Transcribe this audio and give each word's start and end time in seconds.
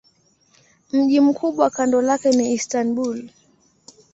Mji 0.91 1.19
mkubwa 1.19 1.69
kando 1.69 2.01
lake 2.01 2.31
ni 2.31 2.53
Istanbul. 2.53 3.29